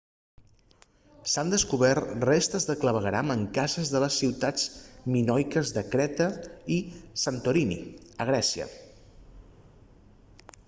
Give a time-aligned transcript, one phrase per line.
[1.31, 4.65] s'han descobert restes de clavegueram en cases de les ciutats
[5.17, 6.27] minoiques de creta
[6.77, 6.77] i
[7.25, 7.77] santorini
[8.25, 8.67] a grècia